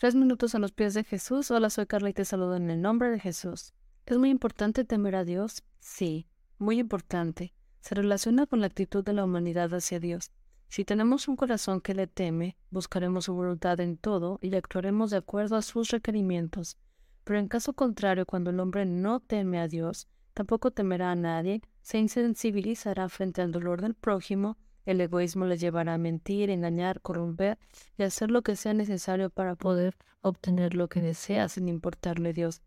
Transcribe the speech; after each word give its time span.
Tres 0.00 0.14
minutos 0.14 0.54
a 0.54 0.58
los 0.58 0.72
pies 0.72 0.94
de 0.94 1.04
Jesús. 1.04 1.50
Hola, 1.50 1.68
soy 1.68 1.84
Carla 1.84 2.08
y 2.08 2.14
te 2.14 2.24
saludo 2.24 2.56
en 2.56 2.70
el 2.70 2.80
nombre 2.80 3.10
de 3.10 3.20
Jesús. 3.20 3.74
¿Es 4.06 4.16
muy 4.16 4.30
importante 4.30 4.86
temer 4.86 5.14
a 5.14 5.24
Dios? 5.24 5.62
Sí, 5.78 6.26
muy 6.56 6.78
importante. 6.78 7.52
Se 7.80 7.94
relaciona 7.94 8.46
con 8.46 8.62
la 8.62 8.66
actitud 8.68 9.04
de 9.04 9.12
la 9.12 9.24
humanidad 9.24 9.74
hacia 9.74 10.00
Dios. 10.00 10.30
Si 10.68 10.86
tenemos 10.86 11.28
un 11.28 11.36
corazón 11.36 11.82
que 11.82 11.94
le 11.94 12.06
teme, 12.06 12.56
buscaremos 12.70 13.26
su 13.26 13.34
voluntad 13.34 13.78
en 13.80 13.98
todo 13.98 14.38
y 14.40 14.54
actuaremos 14.54 15.10
de 15.10 15.18
acuerdo 15.18 15.56
a 15.56 15.60
sus 15.60 15.90
requerimientos. 15.90 16.78
Pero 17.24 17.38
en 17.38 17.48
caso 17.48 17.74
contrario, 17.74 18.24
cuando 18.24 18.48
el 18.48 18.60
hombre 18.60 18.86
no 18.86 19.20
teme 19.20 19.60
a 19.60 19.68
Dios, 19.68 20.08
tampoco 20.32 20.70
temerá 20.70 21.10
a 21.10 21.14
nadie, 21.14 21.60
se 21.82 21.98
insensibilizará 21.98 23.10
frente 23.10 23.42
al 23.42 23.52
dolor 23.52 23.82
del 23.82 23.92
prójimo 23.92 24.56
el 24.86 25.00
egoísmo 25.00 25.46
le 25.46 25.58
llevará 25.58 25.94
a 25.94 25.98
mentir, 25.98 26.50
engañar, 26.50 27.00
corromper 27.00 27.58
y 27.96 28.02
hacer 28.02 28.30
lo 28.30 28.42
que 28.42 28.56
sea 28.56 28.74
necesario 28.74 29.30
para 29.30 29.54
poder 29.54 29.96
obtener 30.22 30.74
lo 30.74 30.88
que 30.88 31.00
desea 31.00 31.48
sin 31.48 31.68
importarle 31.68 32.32
Dios. 32.32 32.62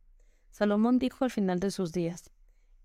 Salomón 0.52 1.00
dijo 1.00 1.26
al 1.26 1.32
final 1.32 1.60
de 1.60 1.72
sus 1.72 1.92
días, 1.92 2.30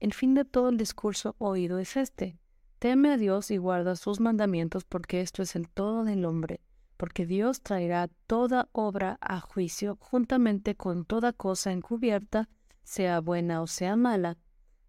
El 0.00 0.14
fin 0.14 0.34
de 0.34 0.44
todo 0.44 0.70
el 0.70 0.76
discurso 0.76 1.34
oído 1.38 1.78
es 1.78 1.96
este. 1.96 2.38
Teme 2.78 3.10
a 3.10 3.16
Dios 3.16 3.50
y 3.50 3.56
guarda 3.56 3.96
sus 3.96 4.20
mandamientos 4.20 4.84
porque 4.84 5.20
esto 5.20 5.42
es 5.42 5.56
el 5.56 5.68
todo 5.68 6.04
del 6.04 6.24
hombre, 6.24 6.60
porque 6.96 7.26
Dios 7.26 7.60
traerá 7.60 8.08
toda 8.26 8.68
obra 8.72 9.18
a 9.20 9.40
juicio 9.40 9.98
juntamente 10.00 10.76
con 10.76 11.04
toda 11.04 11.32
cosa 11.32 11.72
encubierta, 11.72 12.48
sea 12.84 13.20
buena 13.20 13.60
o 13.62 13.66
sea 13.66 13.96
mala. 13.96 14.38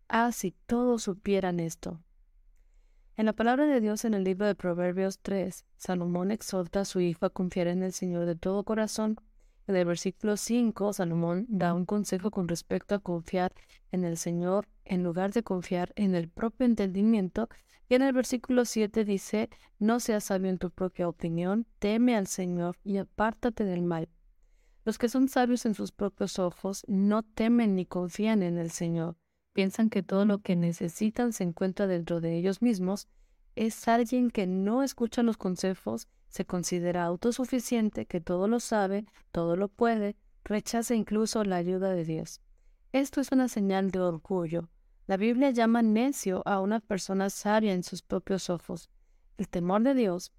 Ah, 0.08 0.32
si 0.32 0.52
todos 0.52 1.04
supieran 1.04 1.60
esto. 1.60 2.00
En 3.20 3.26
la 3.26 3.34
palabra 3.34 3.66
de 3.66 3.82
Dios 3.82 4.06
en 4.06 4.14
el 4.14 4.24
libro 4.24 4.46
de 4.46 4.56
Proverbios 4.56 5.20
3, 5.20 5.66
Salomón 5.76 6.32
exhorta 6.32 6.80
a 6.80 6.86
su 6.86 7.02
hijo 7.02 7.26
a 7.26 7.30
confiar 7.30 7.68
en 7.68 7.84
el 7.84 7.92
Señor 7.92 8.26
de 8.26 8.38
todo 8.38 8.64
corazón. 8.64 9.20
En 9.68 9.76
el 9.76 9.84
versículo 9.84 10.38
5, 10.38 10.94
Salomón 10.94 11.46
da 11.50 11.74
un 11.74 11.86
consejo 11.86 12.32
con 12.32 12.48
respecto 12.48 12.96
a 12.96 13.00
confiar 13.00 13.52
en 13.92 14.06
el 14.06 14.16
Señor 14.16 14.70
en 14.86 15.04
lugar 15.04 15.34
de 15.34 15.44
confiar 15.44 15.92
en 15.98 16.16
el 16.16 16.30
propio 16.30 16.66
entendimiento. 16.66 17.50
Y 17.90 17.96
en 17.96 18.04
el 18.04 18.14
versículo 18.14 18.64
7 18.64 19.04
dice, 19.04 19.50
no 19.80 20.00
seas 20.00 20.24
sabio 20.24 20.50
en 20.50 20.58
tu 20.58 20.72
propia 20.72 21.10
opinión, 21.10 21.66
teme 21.80 22.16
al 22.16 22.28
Señor 22.28 22.78
y 22.86 23.00
apártate 23.00 23.66
del 23.66 23.82
mal. 23.82 24.08
Los 24.86 24.98
que 24.98 25.10
son 25.10 25.28
sabios 25.28 25.66
en 25.66 25.74
sus 25.74 25.92
propios 25.92 26.40
ojos 26.40 26.86
no 26.88 27.24
temen 27.24 27.76
ni 27.76 27.86
confían 27.86 28.44
en 28.44 28.58
el 28.58 28.72
Señor 28.72 29.18
piensan 29.60 29.90
que 29.90 30.04
todo 30.04 30.24
lo 30.24 30.40
que 30.40 30.56
necesitan 30.56 31.34
se 31.34 31.44
encuentra 31.44 31.86
dentro 31.86 32.22
de 32.22 32.38
ellos 32.38 32.62
mismos, 32.62 33.10
es 33.58 33.90
alguien 33.90 34.32
que 34.32 34.48
no 34.48 34.84
escucha 34.84 35.22
los 35.22 35.36
consejos, 35.36 36.08
se 36.30 36.46
considera 36.46 37.04
autosuficiente, 37.04 38.06
que 38.06 38.22
todo 38.22 38.48
lo 38.48 38.62
sabe, 38.62 39.06
todo 39.34 39.58
lo 39.58 39.68
puede, 39.68 40.16
rechaza 40.46 40.96
incluso 40.96 41.44
la 41.44 41.58
ayuda 41.58 41.92
de 41.92 42.06
Dios. 42.06 42.40
Esto 42.94 43.20
es 43.20 43.34
una 43.34 43.50
señal 43.50 43.92
de 43.92 44.00
orgullo. 44.00 44.70
La 45.08 45.18
Biblia 45.18 45.52
llama 45.52 45.82
necio 45.82 46.42
a 46.46 46.62
una 46.62 46.80
persona 46.80 47.30
sabia 47.30 47.74
en 47.74 47.84
sus 47.84 48.02
propios 48.02 48.50
ojos. 48.50 48.90
El 49.38 49.50
temor 49.50 49.84
de 49.84 49.94
Dios, 49.94 50.32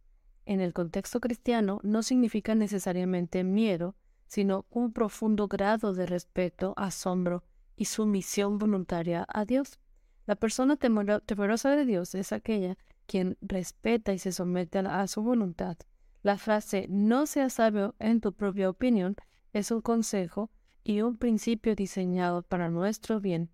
en 0.47 0.63
el 0.63 0.73
contexto 0.73 1.21
cristiano, 1.21 1.79
no 1.83 2.03
significa 2.03 2.55
necesariamente 2.55 3.45
miedo, 3.45 3.97
sino 4.29 4.65
un 4.71 4.95
profundo 4.95 5.47
grado 5.47 5.93
de 5.93 6.07
respeto, 6.07 6.73
asombro 6.79 7.45
y 7.81 7.87
sumisión 7.87 8.59
voluntaria 8.59 9.25
a 9.27 9.47
Dios. 9.47 9.79
La 10.27 10.37
persona 10.37 10.77
temerosa 10.77 11.71
de 11.71 11.87
Dios 11.87 12.15
es 12.15 12.31
aquella 12.31 12.77
quien 13.07 13.39
respeta 13.41 14.13
y 14.13 14.19
se 14.19 14.33
somete 14.33 14.81
a, 14.81 15.07
su 15.07 15.23
voluntad. 15.23 15.79
La 16.23 16.37
frase 16.37 16.89
no 16.91 17.25
seas 17.25 17.55
sabio 17.55 17.95
en 17.99 18.21
tu 18.21 18.35
propia 18.35 18.69
opinión 18.69 19.17
es 19.55 19.71
un 19.71 19.81
consejo 19.81 20.51
y 20.85 21.01
un 21.01 21.17
principio 21.17 21.75
diseñado 21.75 22.43
para 22.43 22.69
nuestro 22.69 23.19
bien. 23.19 23.49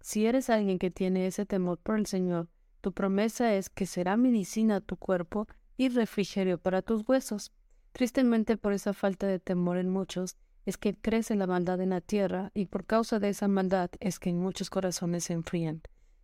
Si 0.00 0.24
eres 0.24 0.48
alguien 0.48 0.78
que 0.78 0.90
tiene 0.90 1.26
ese 1.26 1.44
temor 1.44 1.76
por 1.76 1.98
el 1.98 2.06
Señor, 2.06 2.48
tu 2.80 2.92
promesa 2.92 3.54
es 3.54 3.68
que 3.68 3.84
será 3.84 4.16
medicina 4.16 4.76
a 4.76 4.80
tu 4.80 4.96
cuerpo 4.96 5.48
y 5.76 5.90
refrigerio 5.90 6.56
para 6.56 6.80
tus 6.80 7.06
huesos. 7.06 7.52
Tristemente 7.92 8.56
por 8.56 8.72
esa 8.72 8.94
falta 8.94 9.26
de 9.26 9.38
temor 9.38 9.76
en 9.76 9.90
muchos, 9.90 10.38
es 10.66 10.76
que 10.76 10.96
crece 10.96 11.36
la 11.36 11.46
maldad 11.46 11.80
en 11.80 11.90
la 11.90 12.00
tierra 12.00 12.50
y 12.52 12.66
por 12.66 12.84
causa 12.84 13.20
de 13.20 13.28
esa 13.28 13.46
maldad 13.46 13.88
es 14.00 14.18
que 14.18 14.32
muchos 14.32 14.68
corazones 14.68 15.24
se 15.24 15.32
enfrían. 15.32 15.80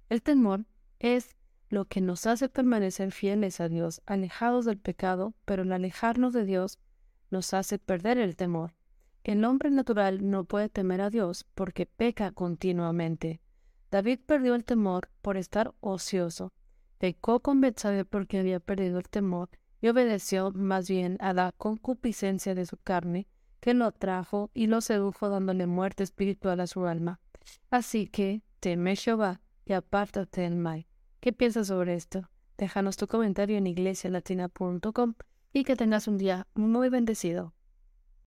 El 0.08 0.20
temor 0.20 0.66
es 0.98 1.36
lo 1.68 1.86
que 1.86 2.00
nos 2.00 2.26
hace 2.26 2.48
permanecer 2.48 3.12
fieles 3.12 3.60
a 3.60 3.68
Dios, 3.68 4.02
alejados 4.04 4.66
del 4.66 4.78
pecado, 4.78 5.32
pero 5.44 5.62
el 5.62 5.72
alejarnos 5.72 6.32
de 6.32 6.44
Dios 6.44 6.80
nos 7.30 7.54
hace 7.54 7.78
perder 7.78 8.18
el 8.18 8.36
temor. 8.36 8.74
El 9.24 9.44
hombre 9.44 9.70
natural 9.70 10.28
no 10.28 10.44
puede 10.44 10.68
temer 10.68 11.00
a 11.00 11.08
Dios 11.08 11.46
porque 11.54 11.86
peca 11.86 12.32
continuamente. 12.32 13.40
David 13.92 14.18
perdió 14.26 14.56
el 14.56 14.64
temor 14.64 15.08
por 15.22 15.36
estar 15.36 15.72
ocioso. 15.80 16.52
Pecó 16.98 17.40
con 17.40 17.60
porque 18.10 18.38
había 18.38 18.58
perdido 18.58 18.98
el 18.98 19.08
temor 19.08 19.50
y 19.80 19.88
obedeció 19.88 20.50
más 20.50 20.88
bien 20.88 21.16
a 21.20 21.32
la 21.32 21.52
concupiscencia 21.56 22.54
de 22.54 22.66
su 22.66 22.76
carne 22.76 23.28
que 23.62 23.74
lo 23.74 23.84
atrajo 23.84 24.50
y 24.52 24.66
lo 24.66 24.80
sedujo 24.80 25.28
dándole 25.28 25.68
muerte 25.68 26.02
espiritual 26.02 26.58
a 26.58 26.66
su 26.66 26.84
alma. 26.84 27.20
Así 27.70 28.08
que 28.08 28.42
teme 28.58 28.96
Jehová 28.96 29.40
y 29.64 29.72
apártate 29.72 30.40
del 30.40 30.56
mal. 30.56 30.88
¿Qué 31.20 31.32
piensas 31.32 31.68
sobre 31.68 31.94
esto? 31.94 32.28
Déjanos 32.58 32.96
tu 32.96 33.06
comentario 33.06 33.56
en 33.56 33.68
iglesialatina.com 33.68 35.14
y 35.52 35.62
que 35.62 35.76
tengas 35.76 36.08
un 36.08 36.18
día 36.18 36.48
muy 36.54 36.88
bendecido. 36.88 37.54